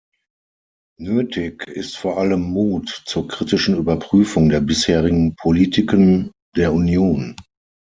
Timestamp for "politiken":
5.35-6.31